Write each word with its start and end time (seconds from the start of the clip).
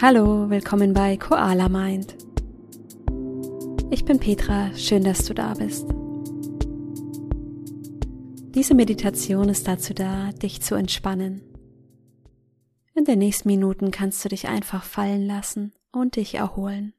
Hallo, 0.00 0.48
willkommen 0.48 0.94
bei 0.94 1.16
Koala 1.16 1.68
Mind. 1.68 2.16
Ich 3.90 4.04
bin 4.04 4.20
Petra, 4.20 4.72
schön, 4.76 5.02
dass 5.02 5.24
du 5.24 5.34
da 5.34 5.54
bist. 5.54 5.88
Diese 8.54 8.76
Meditation 8.76 9.48
ist 9.48 9.66
dazu 9.66 9.94
da, 9.94 10.30
dich 10.30 10.62
zu 10.62 10.76
entspannen. 10.76 11.42
In 12.94 13.06
den 13.06 13.18
nächsten 13.18 13.48
Minuten 13.48 13.90
kannst 13.90 14.24
du 14.24 14.28
dich 14.28 14.46
einfach 14.46 14.84
fallen 14.84 15.26
lassen 15.26 15.72
und 15.90 16.14
dich 16.14 16.36
erholen. 16.36 16.94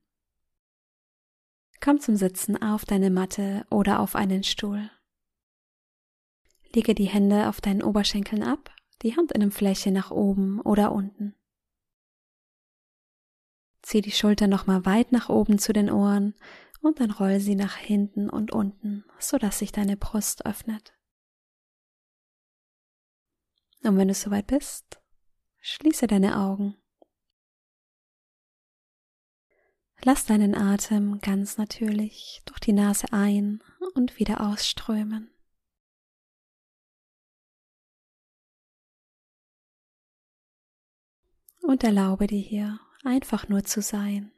Komm 1.80 2.02
zum 2.02 2.18
Sitzen 2.18 2.62
auf 2.62 2.84
deine 2.84 3.12
Matte 3.12 3.66
oder 3.70 4.02
auf 4.02 4.18
einen 4.18 4.44
Stuhl. 4.44 4.92
Lege 6.76 6.96
die 6.96 7.06
Hände 7.06 7.48
auf 7.48 7.62
deinen 7.62 7.82
Oberschenkeln 7.82 8.44
ab, 8.44 8.76
die 9.04 9.16
Handinnenfläche 9.16 9.90
nach 9.90 10.12
oben 10.12 10.60
oder 10.60 10.92
unten. 10.92 11.34
Zieh 13.90 14.02
die 14.02 14.12
Schulter 14.12 14.46
nochmal 14.46 14.86
weit 14.86 15.12
nach 15.12 15.30
oben 15.30 15.58
zu 15.58 15.74
den 15.74 15.90
Ohren 15.90 16.36
und 16.80 17.00
dann 17.00 17.10
roll 17.10 17.40
sie 17.40 17.56
nach 17.56 17.76
hinten 17.76 18.30
und 18.30 18.52
unten, 18.52 19.04
sodass 19.18 19.58
sich 19.58 19.72
deine 19.72 19.98
Brust 19.98 20.46
öffnet. 20.46 20.94
Und 23.82 23.98
wenn 23.98 24.08
du 24.08 24.14
soweit 24.14 24.46
bist, 24.46 25.02
schließe 25.62 26.06
deine 26.06 26.38
Augen. 26.38 26.78
Lass 30.04 30.24
deinen 30.24 30.54
Atem 30.54 31.20
ganz 31.20 31.58
natürlich 31.58 32.44
durch 32.46 32.60
die 32.60 32.74
Nase 32.74 33.08
ein 33.12 33.64
und 33.96 34.20
wieder 34.20 34.42
ausströmen. 34.42 35.34
Und 41.64 41.84
erlaube 41.84 42.28
dir 42.28 42.40
hier 42.40 42.80
einfach 43.04 43.48
nur 43.50 43.64
zu 43.64 43.82
sein. 43.82 44.32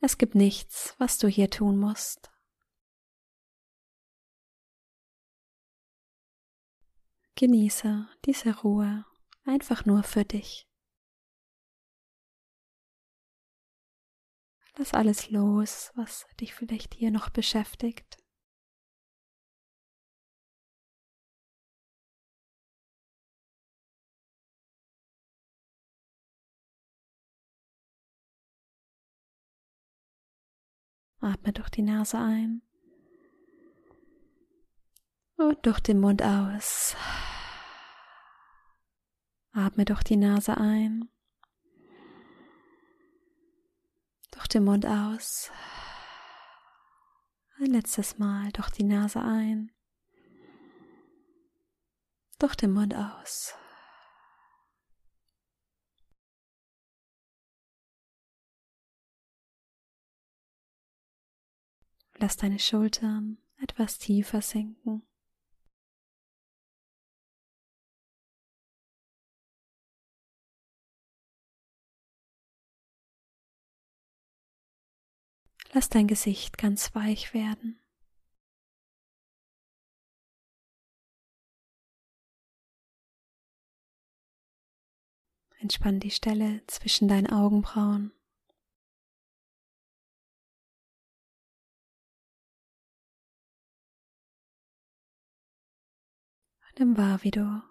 Es 0.00 0.18
gibt 0.18 0.36
nichts, 0.36 0.94
was 0.98 1.18
du 1.18 1.26
hier 1.26 1.50
tun 1.50 1.78
musst. 1.78 2.30
Genieße 7.34 8.08
diese 8.24 8.56
Ruhe 8.60 9.04
einfach 9.44 9.84
nur 9.84 10.04
für 10.04 10.24
dich. 10.24 10.68
Lass 14.78 14.94
alles 14.94 15.30
los, 15.30 15.90
was 15.96 16.26
dich 16.38 16.54
vielleicht 16.54 16.94
hier 16.94 17.10
noch 17.10 17.30
beschäftigt. 17.30 18.16
Atme 31.26 31.52
durch 31.52 31.70
die 31.70 31.82
Nase 31.82 32.18
ein 32.18 32.62
und 35.34 35.66
durch 35.66 35.80
den 35.80 35.98
Mund 35.98 36.22
aus. 36.22 36.94
Atme 39.50 39.84
durch 39.84 40.04
die 40.04 40.16
Nase 40.16 40.56
ein, 40.56 41.08
durch 44.30 44.46
den 44.46 44.62
Mund 44.62 44.86
aus. 44.86 45.50
Ein 47.58 47.72
letztes 47.72 48.18
Mal 48.18 48.52
durch 48.52 48.70
die 48.70 48.84
Nase 48.84 49.20
ein, 49.20 49.72
durch 52.38 52.54
den 52.54 52.70
Mund 52.72 52.94
aus. 52.94 53.56
Lass 62.18 62.36
deine 62.36 62.58
Schultern 62.58 63.38
etwas 63.58 63.98
tiefer 63.98 64.40
sinken. 64.40 65.02
Lass 75.72 75.90
dein 75.90 76.06
Gesicht 76.06 76.56
ganz 76.56 76.94
weich 76.94 77.34
werden. 77.34 77.78
Entspann 85.58 86.00
die 86.00 86.10
Stelle 86.10 86.62
zwischen 86.66 87.08
deinen 87.08 87.26
Augenbrauen. 87.26 88.12
Nimm 96.78 96.98
wahr, 96.98 97.22
wie 97.22 97.30
du 97.30 97.62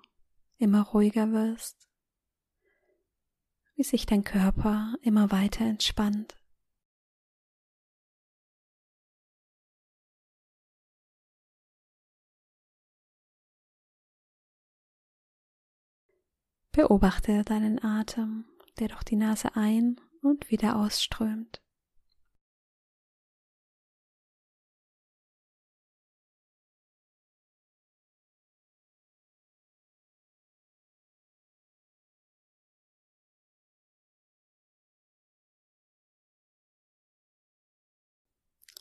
immer 0.58 0.82
ruhiger 0.82 1.32
wirst, 1.32 1.88
wie 3.76 3.84
sich 3.84 4.08
dein 4.08 4.24
Körper 4.24 4.96
immer 5.02 5.32
weiter 5.32 5.64
entspannt. 5.64 6.36
Beobachte 16.72 17.44
deinen 17.44 17.82
Atem, 17.84 18.46
der 18.80 18.88
durch 18.88 19.04
die 19.04 19.16
Nase 19.16 19.56
ein 19.56 20.02
und 20.22 20.50
wieder 20.50 20.78
ausströmt. 20.78 21.65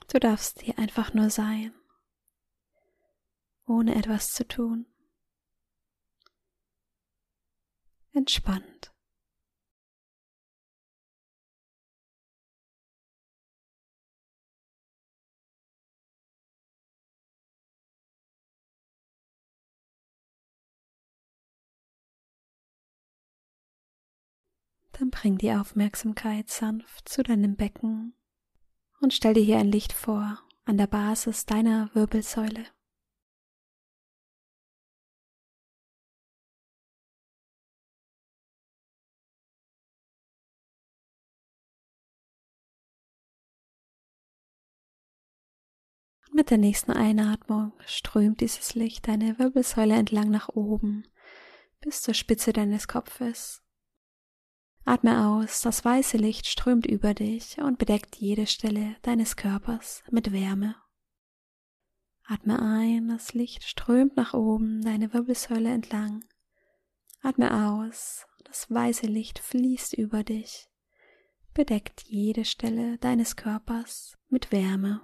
Du 0.09 0.21
darfst 0.21 0.61
hier 0.63 0.79
einfach 0.79 1.13
nur 1.13 1.31
sein, 1.31 1.75
ohne 3.67 3.95
etwas 3.97 4.33
zu 4.33 4.47
tun. 4.47 4.87
Entspannt. 8.13 8.93
Dann 24.93 25.11
bring 25.11 25.39
die 25.39 25.53
Aufmerksamkeit 25.53 26.51
sanft 26.51 27.09
zu 27.09 27.25
deinem 27.25 27.57
Becken 27.57 28.15
und 29.05 29.13
stell 29.13 29.35
dir 29.35 29.45
hier 29.45 29.59
ein 29.59 29.71
Licht 29.71 29.93
vor 29.93 30.41
an 30.65 30.79
der 30.79 30.87
Basis 30.87 31.45
deiner 31.47 31.95
Wirbelsäule. 31.95 32.65
mit 46.33 46.51
der 46.51 46.59
nächsten 46.59 46.91
Einatmung 46.91 47.73
strömt 47.87 48.41
dieses 48.41 48.75
Licht 48.75 49.07
deine 49.07 49.39
Wirbelsäule 49.39 49.95
entlang 49.95 50.31
nach 50.31 50.49
oben 50.49 51.07
bis 51.81 52.03
zur 52.03 52.13
Spitze 52.15 52.53
deines 52.53 52.89
Kopfes. 52.89 53.64
Atme 54.87 55.27
aus, 55.27 55.63
das 55.63 55.83
weiße 55.83 56.19
Licht 56.19 56.47
strömt 56.47 56.85
über 56.87 57.15
dich 57.15 57.57
und 57.59 57.79
bedeckt 57.79 58.17
jede 58.17 58.47
Stelle 58.47 58.97
deines 59.01 59.35
Körpers 59.35 60.05
mit 60.11 60.31
Wärme. 60.31 60.77
Atme 62.27 62.61
ein, 62.61 63.09
das 63.09 63.33
Licht 63.33 63.65
strömt 63.65 64.17
nach 64.17 64.35
oben 64.35 64.83
deine 64.83 65.15
Wirbelsäule 65.15 65.71
entlang. 65.71 66.25
Atme 67.23 67.67
aus, 67.67 68.27
das 68.45 68.71
weiße 68.71 69.07
Licht 69.07 69.39
fließt 69.39 69.95
über 69.95 70.23
dich, 70.23 70.69
bedeckt 71.55 72.03
jede 72.03 72.45
Stelle 72.45 72.99
deines 72.99 73.37
Körpers 73.37 74.19
mit 74.29 74.53
Wärme. 74.53 75.01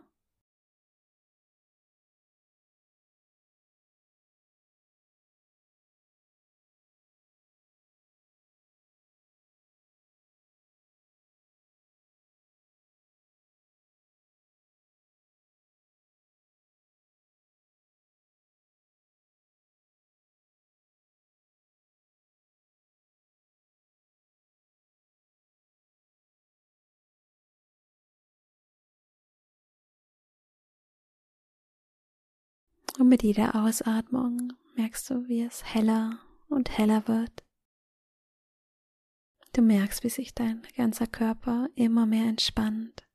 Und 32.99 33.09
mit 33.09 33.23
jeder 33.23 33.55
Ausatmung 33.55 34.53
merkst 34.77 35.09
du, 35.11 35.29
wie 35.29 35.43
es 35.43 35.65
heller 35.65 36.19
und 36.49 36.77
heller 36.77 37.07
wird. 37.09 37.45
Du 39.53 39.63
merkst, 39.63 40.05
wie 40.05 40.11
sich 40.11 40.35
dein 40.35 40.63
ganzer 40.77 41.07
Körper 41.07 41.69
immer 41.75 42.07
mehr 42.07 42.27
entspannt. 42.27 43.07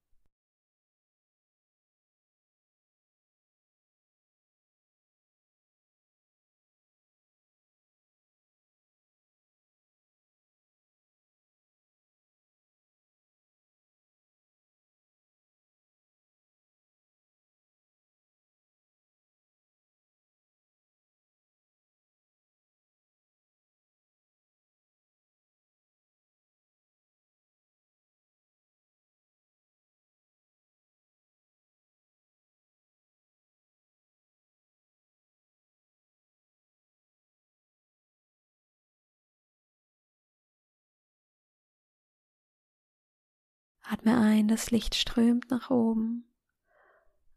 Atme 43.87 44.17
ein, 44.17 44.47
das 44.47 44.71
Licht 44.71 44.95
strömt 44.95 45.51
nach 45.51 45.69
oben. 45.69 46.25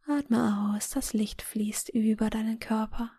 Atme 0.06 0.74
aus, 0.74 0.88
das 0.88 1.12
Licht 1.12 1.42
fließt 1.42 1.90
über 1.90 2.30
deinen 2.30 2.58
Körper. 2.58 3.10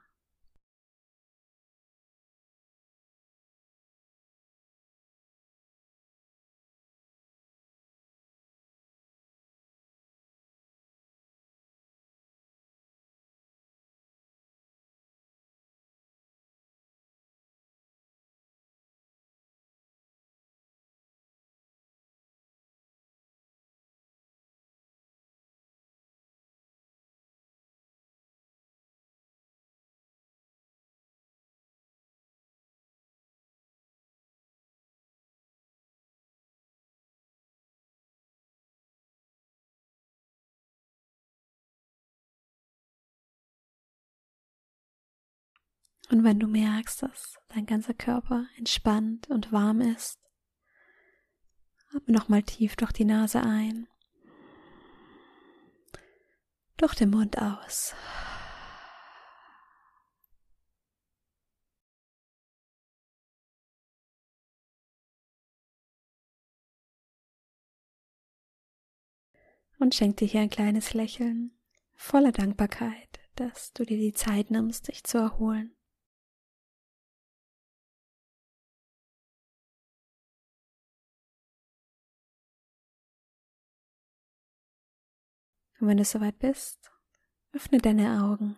Und 46.11 46.23
wenn 46.23 46.39
du 46.39 46.47
merkst, 46.47 47.03
dass 47.03 47.37
dein 47.49 47.67
ganzer 47.67 47.93
Körper 47.93 48.47
entspannt 48.57 49.29
und 49.29 49.51
warm 49.51 49.79
ist, 49.79 50.19
atme 51.95 52.13
nochmal 52.13 52.41
tief 52.41 52.75
durch 52.75 52.91
die 52.91 53.05
Nase 53.05 53.41
ein, 53.43 53.87
durch 56.77 56.95
den 56.95 57.11
Mund 57.11 57.37
aus. 57.37 57.93
Und 69.77 69.95
schenk 69.95 70.17
dir 70.17 70.27
hier 70.27 70.41
ein 70.41 70.49
kleines 70.49 70.93
Lächeln 70.93 71.57
voller 71.93 72.31
Dankbarkeit, 72.31 73.19
dass 73.35 73.71
du 73.73 73.85
dir 73.85 73.97
die 73.97 74.13
Zeit 74.13 74.49
nimmst, 74.51 74.87
dich 74.89 75.03
zu 75.03 75.19
erholen. 75.19 75.78
Und 85.79 85.87
wenn 85.87 85.97
du 85.97 86.05
soweit 86.05 86.39
bist, 86.39 86.91
öffne 87.53 87.79
deine 87.79 88.23
Augen. 88.23 88.57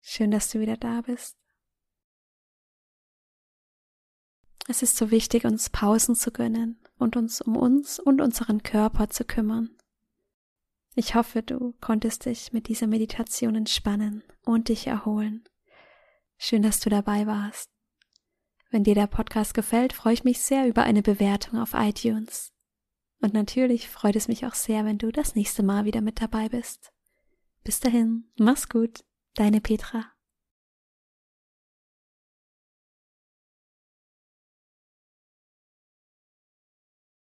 Schön, 0.00 0.30
dass 0.30 0.50
du 0.50 0.60
wieder 0.60 0.76
da 0.76 1.02
bist. 1.02 1.36
Es 4.66 4.82
ist 4.82 4.96
so 4.96 5.10
wichtig, 5.10 5.44
uns 5.44 5.70
Pausen 5.70 6.14
zu 6.14 6.30
gönnen 6.30 6.80
und 6.96 7.16
uns 7.16 7.40
um 7.40 7.56
uns 7.56 7.98
und 7.98 8.20
unseren 8.20 8.62
Körper 8.62 9.10
zu 9.10 9.24
kümmern. 9.24 9.76
Ich 10.94 11.14
hoffe, 11.14 11.42
du 11.42 11.72
konntest 11.80 12.26
dich 12.26 12.52
mit 12.52 12.68
dieser 12.68 12.86
Meditation 12.86 13.54
entspannen 13.54 14.22
und 14.44 14.68
dich 14.68 14.86
erholen. 14.86 15.44
Schön, 16.38 16.62
dass 16.62 16.80
du 16.80 16.90
dabei 16.90 17.26
warst. 17.26 17.70
Wenn 18.70 18.84
dir 18.84 18.94
der 18.94 19.06
Podcast 19.06 19.54
gefällt, 19.54 19.92
freue 19.92 20.14
ich 20.14 20.24
mich 20.24 20.40
sehr 20.40 20.66
über 20.66 20.84
eine 20.84 21.02
Bewertung 21.02 21.58
auf 21.58 21.74
iTunes. 21.74 22.49
Und 23.20 23.34
natürlich 23.34 23.88
freut 23.88 24.16
es 24.16 24.28
mich 24.28 24.46
auch 24.46 24.54
sehr, 24.54 24.84
wenn 24.84 24.98
du 24.98 25.12
das 25.12 25.34
nächste 25.34 25.62
Mal 25.62 25.84
wieder 25.84 26.00
mit 26.00 26.20
dabei 26.20 26.48
bist. 26.48 26.92
Bis 27.64 27.80
dahin, 27.80 28.24
mach's 28.36 28.68
gut, 28.68 29.04
deine 29.34 29.60
Petra. 29.60 30.06